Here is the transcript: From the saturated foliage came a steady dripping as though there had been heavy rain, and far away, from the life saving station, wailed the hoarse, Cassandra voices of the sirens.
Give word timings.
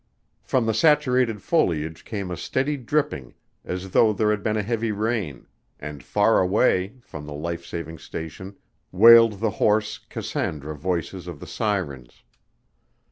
From 0.41 0.65
the 0.65 0.73
saturated 0.73 1.43
foliage 1.43 2.05
came 2.05 2.31
a 2.31 2.35
steady 2.35 2.75
dripping 2.75 3.35
as 3.63 3.91
though 3.91 4.11
there 4.13 4.31
had 4.31 4.41
been 4.41 4.55
heavy 4.55 4.91
rain, 4.91 5.45
and 5.79 6.01
far 6.03 6.39
away, 6.39 6.95
from 7.03 7.27
the 7.27 7.35
life 7.35 7.63
saving 7.67 7.99
station, 7.99 8.55
wailed 8.91 9.33
the 9.41 9.51
hoarse, 9.51 9.99
Cassandra 9.99 10.75
voices 10.75 11.27
of 11.27 11.39
the 11.39 11.45
sirens. 11.45 12.23